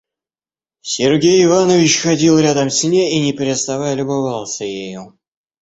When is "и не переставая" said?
3.11-3.93